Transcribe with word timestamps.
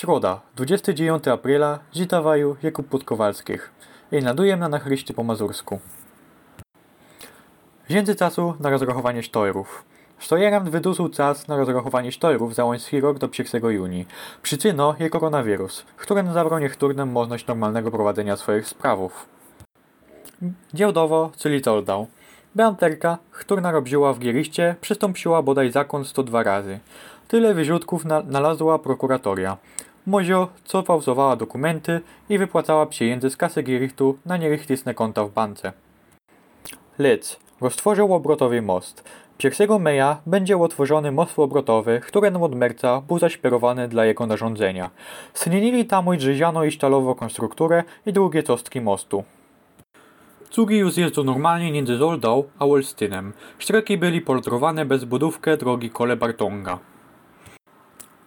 Środa, 0.00 0.40
29 0.56 1.28
aprila, 1.28 1.78
Zitawaju, 1.94 2.56
Jakub 2.62 2.88
Podkowalskich. 2.88 3.70
I 4.12 4.22
naduję 4.22 4.56
na 4.56 4.68
nachryście 4.68 5.14
po 5.14 5.24
mazursku. 5.24 5.80
Wzięty 7.88 8.14
czasu 8.14 8.54
na 8.60 8.70
rozrachowanie 8.70 9.22
sztorów. 9.22 9.84
Sztojerem 10.18 10.70
wydusł 10.70 11.08
czas 11.08 11.48
na 11.48 11.56
rozrachowanie 11.56 12.12
sztorów 12.12 12.54
za 12.54 12.64
łański 12.64 13.00
rok 13.00 13.18
do 13.18 13.28
1 13.38 13.70
juni. 13.70 14.06
Przyczyną 14.42 14.94
je 14.98 15.10
koronawirus, 15.10 15.84
który 15.96 16.24
zabrał 16.32 16.58
niektórym 16.58 17.12
możliwość 17.12 17.46
normalnego 17.46 17.90
prowadzenia 17.90 18.36
swoich 18.36 18.68
sprawów. 18.68 19.26
Giełdowo, 20.74 21.30
czyli 21.36 21.62
Toldał. 21.62 22.06
Beanterka, 22.54 23.18
która 23.30 23.62
narobiła 23.62 24.12
w 24.12 24.18
Gieriście, 24.18 24.74
przystąpiła 24.80 25.42
bodaj 25.42 25.72
zakon 25.72 26.04
102 26.04 26.42
razy. 26.42 26.80
Tyle 27.28 27.54
wyrzutków 27.54 28.04
na, 28.04 28.22
znalazła 28.22 28.78
prokuratoria. 28.78 29.56
Mozio, 30.10 30.48
co 30.64 30.82
fałszowała 30.82 31.36
dokumenty 31.36 32.00
i 32.28 32.38
wypłacała 32.38 32.86
pieniędzy 32.86 33.30
z 33.30 33.36
kasy 33.36 33.62
Gierichtu 33.62 34.18
na 34.26 34.36
nierychtysne 34.36 34.94
konta 34.94 35.24
w 35.24 35.30
bance. 35.30 35.72
Lec 36.98 37.38
roztworzył 37.60 38.14
obrotowy 38.14 38.62
most. 38.62 39.04
1 39.44 39.82
maja 39.82 40.20
będzie 40.26 40.58
otworzony 40.58 41.12
most 41.12 41.38
obrotowy, 41.38 42.00
który 42.00 42.32
od 42.38 42.54
merca 42.54 43.00
był 43.00 43.18
zaśpierowany 43.18 43.88
dla 43.88 44.04
jego 44.04 44.26
narządzenia. 44.26 44.90
Zmienili 45.34 45.86
tam 45.86 46.16
drzewianą 46.16 46.62
i 46.62 46.72
stalową 46.72 47.14
konstrukturę 47.14 47.84
i 48.06 48.12
drugie 48.12 48.42
costki 48.42 48.80
mostu. 48.80 49.24
Cugi 50.50 50.78
już 50.78 50.96
jeżdżą 50.96 51.24
normalnie 51.24 51.72
między 51.72 51.96
Zoldą 51.96 52.44
a 52.58 52.66
Olsztynem. 52.66 53.32
Sztreki 53.58 53.98
byli 53.98 54.20
poltrowane 54.20 54.84
bez 54.84 55.04
budówkę 55.04 55.56
drogi 55.56 55.90
kole 55.90 56.16
Bartonga. 56.16 56.78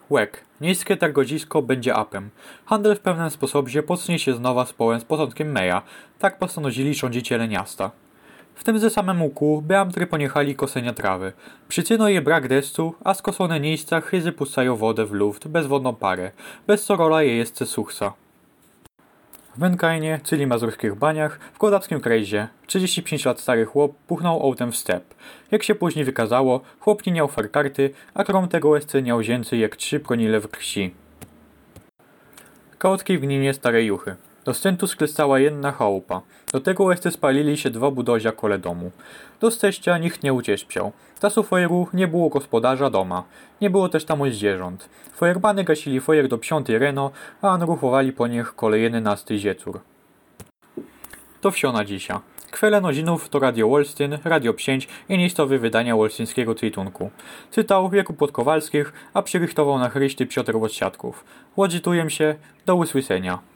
Łek. 0.09 0.43
Miejskie 0.61 0.97
targodzisko 0.97 1.61
będzie 1.61 1.95
apem. 1.95 2.29
Handel 2.65 2.95
w 2.95 2.99
pewnym 2.99 3.29
sposobie 3.29 3.83
pocznie 3.83 4.19
się 4.19 4.33
znowa 4.33 4.65
z 4.65 4.73
połem 4.73 4.99
z 4.99 5.05
początkiem 5.05 5.51
meja. 5.51 5.81
Tak 6.19 6.39
postanowili 6.39 6.93
rządziciele 6.93 7.47
miasta. 7.47 7.91
W 8.55 8.63
tym 8.63 8.79
ze 8.79 8.89
samym 8.89 9.21
łuku 9.21 9.61
beamtry 9.61 10.07
poniechali 10.07 10.55
kosenia 10.55 10.93
trawy. 10.93 11.33
Przyczyną 11.67 12.07
je 12.07 12.21
brak 12.21 12.47
deszczu, 12.47 12.95
a 13.03 13.13
skosone 13.13 13.59
miejsca 13.59 14.01
chyzy 14.01 14.31
puszczają 14.31 14.75
wodę 14.75 15.05
w 15.05 15.11
luft, 15.11 15.47
bezwodną 15.47 15.95
parę, 15.95 16.31
bez 16.67 16.85
co 16.85 16.95
rola 16.95 17.23
je 17.23 17.35
jest 17.37 17.65
suchsa. 17.65 18.13
W 19.55 19.59
Benkajnie, 19.59 20.19
czyli 20.23 20.47
mazurskich 20.47 20.95
baniach, 20.95 21.39
w 21.53 21.57
Kodawskim 21.57 21.99
Krejzie, 21.99 22.47
35 22.67 23.25
lat 23.25 23.39
stary 23.39 23.65
chłop 23.65 23.95
puchnął 24.07 24.43
ołtem 24.43 24.71
w 24.71 24.77
step. 24.77 25.03
Jak 25.51 25.63
się 25.63 25.75
później 25.75 26.05
wykazało, 26.05 26.61
chłop 26.79 27.05
nie 27.05 27.13
miał 27.13 27.27
farkarty, 27.27 27.89
a 28.13 28.23
krom 28.23 28.47
tego 28.47 28.69
łezce 28.69 29.01
miał 29.01 29.23
zięcy 29.23 29.57
jak 29.57 29.75
trzy 29.75 29.99
pronile 29.99 30.39
w 30.39 30.47
krwi. 30.47 30.93
Kałotki 32.77 33.17
w 33.17 33.21
gninie 33.21 33.53
starej 33.53 33.85
juchy. 33.85 34.15
Do 34.45 34.53
scentu 34.53 34.87
sklesała 34.87 35.39
jedna 35.39 35.71
chałupa. 35.71 36.21
Do 36.51 36.59
tego 36.59 36.83
łezce 36.83 37.11
spalili 37.11 37.57
się 37.57 37.69
dwa 37.69 37.91
budozia 37.91 38.31
kole 38.31 38.57
domu. 38.57 38.91
Do 39.39 39.51
steścia 39.51 39.97
nikt 39.97 40.23
nie 40.23 40.33
ucierpiał. 40.33 40.91
Czasu 41.21 41.43
fojeru 41.43 41.87
nie 41.93 42.07
było 42.07 42.29
gospodarza 42.29 42.89
doma. 42.89 43.23
Nie 43.61 43.69
było 43.69 43.89
też 43.89 44.05
tam 44.05 44.31
zwierząt. 44.31 44.89
Fojerbany 45.13 45.63
gasili 45.63 45.99
fojer 45.99 46.27
do 46.27 46.37
piątej 46.37 46.77
reno, 46.77 47.11
a 47.41 47.49
anruchowali 47.49 48.13
po 48.13 48.27
nich 48.27 48.55
kolejny 48.55 49.01
nasty 49.01 49.37
ziecur. 49.37 49.79
To 51.41 51.51
wsio 51.51 51.71
na 51.71 51.85
dzisiaj. 51.85 52.17
Kwele 52.51 52.81
nozinów 52.81 53.29
to 53.29 53.39
Radio 53.39 53.67
Wolstyn, 53.67 54.17
Radio 54.23 54.53
Psięć 54.53 54.87
i 55.09 55.17
miejscowe 55.17 55.59
wydania 55.59 55.95
wolstyńskiego 55.95 56.55
Tritunku. 56.55 57.09
Czytał 57.51 57.93
Jakub 57.93 58.17
Podkowalskich, 58.17 58.93
a 59.13 59.21
przyrychtował 59.21 59.79
na 59.79 59.89
chryszty 59.89 60.25
Piotr 60.25 60.53
Wodsiadków. 60.53 61.25
Łodzituję 61.57 62.09
się, 62.09 62.35
do 62.65 62.75
usłyszenia. 62.75 63.52